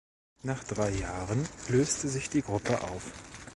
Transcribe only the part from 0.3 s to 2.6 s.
Nach drei Jahren löste sich die